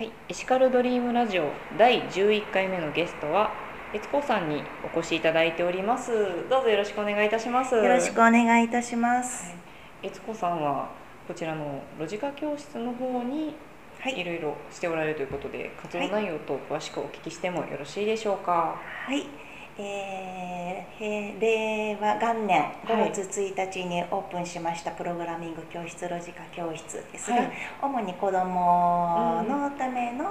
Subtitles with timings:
[0.00, 3.52] はい、エシカルドリームラジオ第11回目のゲストは
[3.92, 4.62] 悦子さんに
[4.94, 6.10] お越しいただいております。
[6.48, 7.74] どうぞよろしくお願いいたします。
[7.74, 9.54] よろしくお願いいたします。
[10.02, 10.88] 悦子さんは
[11.28, 13.54] こちらのロジカ教室の方に
[14.00, 18.80] はいい、ろいろしておられるということで、活動内容と詳しくお聞きしてもよろしいでしょうか？
[19.04, 19.26] はい、
[19.78, 27.50] えーへ令和元年5月1日にオープンしましたプログラミング教室ロジカ教室ですが、はい。
[27.82, 30.24] 主に子どものための、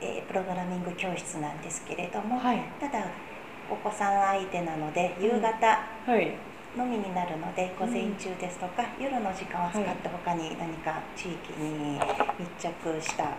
[0.00, 3.06] えープログラミング教室なんですけれども、はい、ただ
[3.70, 5.66] お子さん相手なので夕方
[6.04, 6.36] はい、
[6.76, 11.98] のみになるので、午前中ですとか夜の時間を使って他に何か地域に
[12.38, 13.30] 密着したこ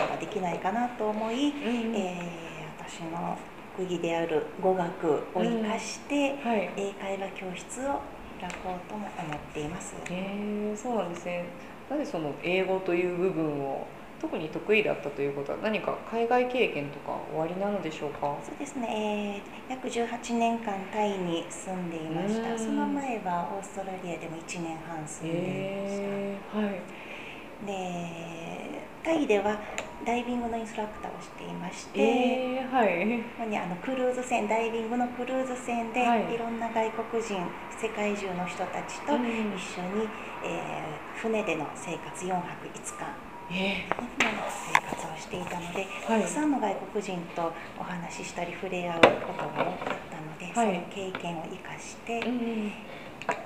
[0.00, 1.94] とができないかなと思い、うん。
[1.94, 3.36] えー私の
[3.76, 6.70] 国技である語学を生かして、はい。
[6.76, 8.00] 英会話教室を
[8.40, 9.94] 開こうとも思っています。
[10.10, 11.44] えー、そうなんですね。
[11.90, 13.86] なぜその英語という部分を
[14.20, 18.34] 特に得意だったということは何か海外経験とかおありなのでしょうか？
[18.42, 22.52] そうですね、えー約18年間タイに住んでいました。
[22.52, 26.02] うんその前はオーストラリアでも1年半住んでいました。
[26.02, 27.66] えー、はい。
[27.66, 29.58] でタイでは
[30.04, 33.24] ダイビングのインストラクターをしていまして、えー、はい。
[33.38, 37.38] 主にあのクルーズ船ダイビングのクルーズ船で、はいい、ろんな外国人
[37.70, 40.08] 世界中の人たちとうん一緒に、
[40.44, 43.18] えー船での生活4泊5日
[43.50, 52.72] え船の生活をしていたので、はいたくさんの外国人とお話ししたり触れ合うことが多かったので、はいその経験を生かして、ー、うん。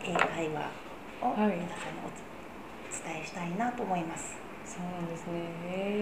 [0.02, 0.60] 英会話
[1.22, 2.10] をはい皆さんにお
[2.90, 4.34] 伝えしたいなと思います。
[4.64, 5.32] そうなんですね。
[5.64, 5.99] えー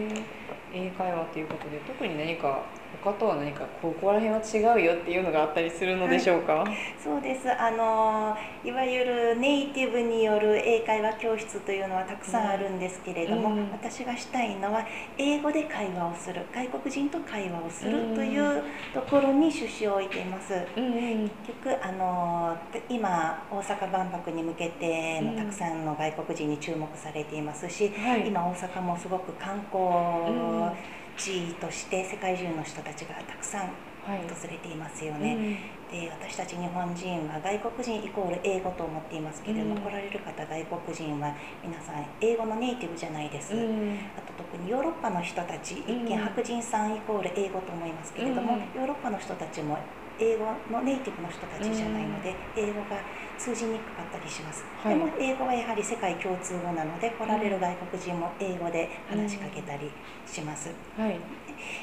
[0.79, 2.63] 英会話ということで特に何か
[3.05, 4.31] 他とは何かここら辺
[4.65, 6.65] は違うよっていうのがあったりするのでしょうか？
[7.03, 14.85] そうですあのいわゆるネイティブによる英会話教室というのはたくさんあるんですけれども、うん私がしたいのは
[15.19, 20.55] 英語で会話をする外国人と会話をするというところに趣旨を置いています。
[20.77, 21.31] うんうん。
[21.47, 22.57] 結局あの
[22.89, 28.29] 今大阪万博に向けてのうんたくさんの外国人に注目されていますし、はい。
[28.29, 30.73] 今大阪もすごく観光
[31.19, 33.71] 地として世界中の人たちがたくさん
[34.09, 34.19] はい。
[34.25, 35.59] 訪れていますよね。
[35.93, 43.61] で私たち日本人は外国人イコール英語と思っていますけれども、うん来られる方外国人は皆さん英語のネイティブじゃないです、うん。
[43.61, 43.99] うん。
[44.17, 49.77] あと特にヨーロッパの人たち、うん一見白人さんイコール英語と思いますけれども、うんヨーロッパの人たちも
[50.19, 52.97] 英語のネイティブの人たちじゃないので、英語が
[53.39, 54.95] 通じにくかったりします、はい。
[54.95, 59.91] でも英語はやはり世界共通語なので来られる外国人も英語で話しかけたり
[60.27, 61.17] します、はい。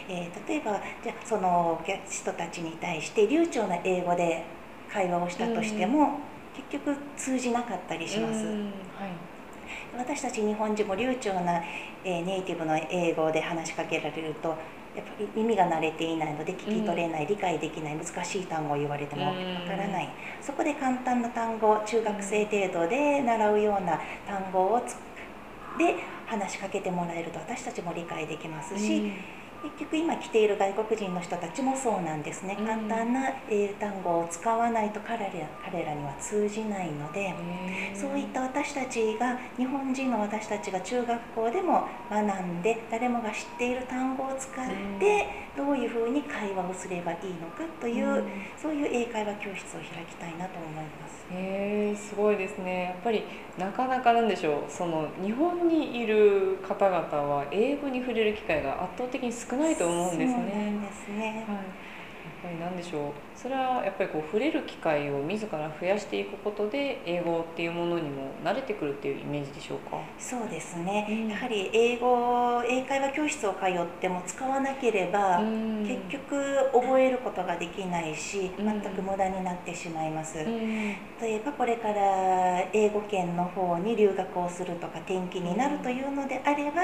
[0.10, 4.44] えー例えばじゃあその人たちに対して流暢な英語で
[4.92, 6.20] 会話をしたとしても、
[6.54, 9.12] 結局通じなかったりします、うんはい。
[9.98, 11.62] 私たち日本人も流暢な、
[12.04, 14.56] えーネイティブの英語で話しかけられると
[14.96, 19.34] やっぱり耳が慣れていないので聞き取れない、理解できない難しい単語を言われてもわ
[19.68, 20.10] からない、
[20.42, 24.96] そこで簡単な単語中学生程度で習うような単語をつ
[25.78, 29.12] で話しかけてもらえると私たちも理解できますし、
[29.64, 32.66] 結局今来ている外国人の人たちもそうなんですね、うん。
[32.66, 35.32] 簡単な英単語を使わないと彼ら
[35.64, 37.34] 彼らには通じないので、
[37.94, 44.68] そういった私たちが日本人の私たちが中学校でも学んで誰もが知っている単語を使っ
[45.00, 45.28] て
[45.58, 48.24] どういうふうに会話をすればいいのかという、うん。
[48.62, 51.26] そういう英会話教室を開きたいなと思います。
[51.32, 52.84] へえすごいですね。
[52.84, 53.24] やっぱり
[53.58, 54.64] なかなかなんでしょう。
[54.70, 60.72] その日本にいる方々は英語に触れる機会が圧倒的に少ないと思うんですね。
[60.72, 61.46] んですね。
[61.48, 61.58] はい。
[61.58, 63.12] やっぱりなんでしょう。
[63.36, 69.98] それはやっぱりこう触れる機会を自ら増やしていくことで英語っていうものにも慣れてくるっていうイメージでしょうか？
[70.18, 71.28] そうですね、うん。
[71.30, 75.86] やはり英語英会話教室を通っても使わなければ、うん。
[75.86, 78.82] 結局覚えることができないしうん。
[78.82, 80.48] 全く無駄になってしまいます、うん。
[81.22, 86.82] 例えばこれから英語圏の方に留学をするとか転勤になるというのであれば、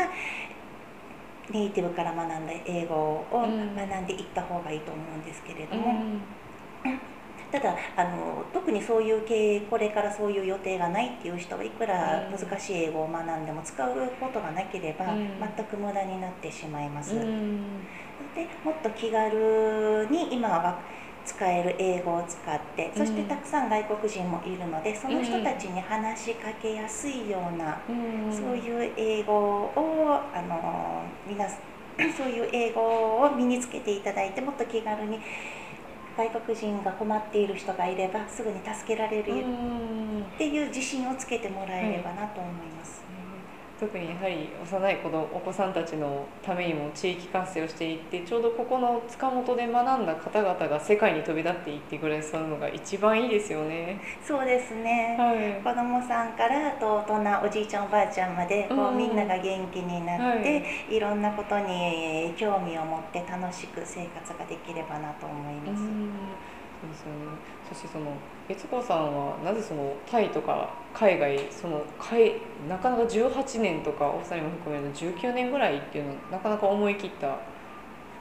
[1.52, 3.76] ネイティブから学んだ英語をうん。
[3.76, 6.42] 学んでいった方がいいと思うんですけれどうも、ん。
[7.52, 12.40] ただあの特にそういう経営これからそういう予定がないっていう人はいくらうん。
[12.40, 15.56] 難しい英語を学んでも使うことがなければ、うん。
[15.56, 17.14] 全く無駄になってしまいます。
[17.14, 17.88] うん。
[18.34, 20.86] でもっと気軽に今は
[21.26, 28.32] 使える英語を使ってそしてうんたくさん外国人もいるのでその人たちに話しかけやすいような、うん。
[28.32, 31.60] そういう英語をあの皆さん
[32.18, 35.20] そういう英語を身につけていただいてもっと気軽に
[36.18, 39.92] 外国人が困っている人がいればすぐに助けられるうん
[40.22, 43.04] っていう自信をつけてもらえればなと思います。
[43.82, 54.00] 特にやはり幼い子どお子さんたちのためにも地域活性をしていってちょうどここの塚本で学んだ方々が世界に飛び立っていってくださるのが一番いいですよね。
[54.24, 65.82] そうですね、はい子供さんからと大人おじいちゃんおばあちゃんまでこう、うんみんなが元気になって、、はいろんなことに興味を持って楽しく生活ができればなと思います。
[66.88, 67.14] ですよね。
[67.70, 68.14] そしてその
[68.50, 72.34] 悦子さんはなぜそのタイとか海外その海
[72.68, 77.38] なかなか18年とかオーストラリアも含めると19年ぐらいっていうのなかなか思い切った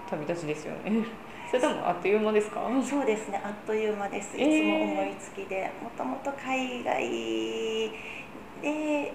[0.09, 1.05] 旅立ちですよね。
[1.51, 2.61] それともあっという間ですか？
[2.83, 7.91] そうですねあっという間ですいえーつも思いつきでもともと海外
[8.63, 9.13] で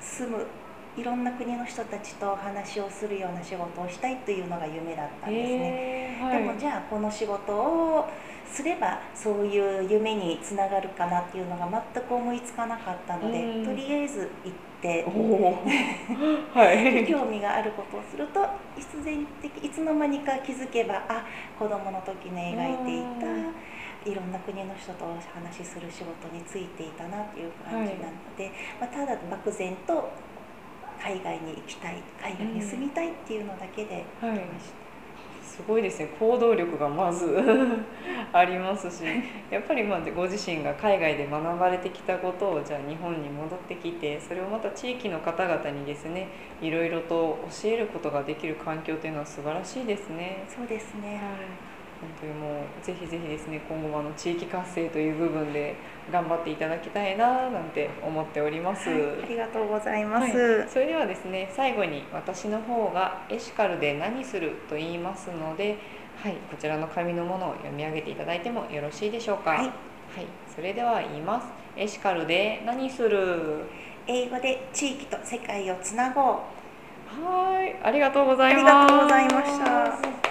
[0.00, 0.46] 住む
[0.96, 6.18] いろんな国の人たちと話をするような仕事をしたいというのが夢だったんですね。
[6.18, 8.08] えーはい、でもじゃあこの仕事を
[8.50, 13.64] すればそういう夢につながるかなっていうのが全く思いつかなかったので、うん。
[13.64, 15.04] とりあえず行って。
[15.06, 15.62] おお
[16.54, 17.06] はい。
[17.06, 18.46] 興味があることをすると
[18.76, 21.24] 必然的いつの間にか気づけばあ
[21.58, 23.54] 子供の時に描いていたうん。
[24.06, 28.50] いろんな国の人とお話しする仕事についていたなっていう感じなので、
[28.80, 30.10] まあ、ただ漠然と
[31.02, 34.38] 海外に行きたい海外に住みたいっていうのだけではい。
[34.38, 34.88] 来ました。
[35.42, 37.36] すごいですね行動力がまず。
[38.32, 39.04] ありますし。
[39.50, 46.28] やっぱりまあご自身が海外で学ばれてきたことをじゃあ日本に戻ってきてそれをまた地域の方々にですね
[46.60, 50.44] いろいろと教えることができる環境というのは素晴らしいですね。
[50.48, 51.20] そうですね
[52.00, 55.74] 本当にもうぜひぜひですね今後もあの地域活性という部分で
[56.12, 58.88] 頑張っていただきたいななんて思っております。
[58.88, 60.36] はい、ありがとうございます。
[60.36, 65.76] はい、それではですね最後に私の方がエシカルで何すると言いますので、
[66.22, 69.50] はい、こちらの紙のものを読み上げていただいてもよろしいでしょうか。
[69.50, 69.70] はいはい、
[70.54, 71.46] それでは言います。
[71.76, 73.64] エシカルで何する？
[74.06, 76.24] 英語で地域と世界をつなごう。
[77.08, 78.66] はい、ありがとうございます。
[78.66, 79.60] ありがとうございまし
[80.22, 80.27] た。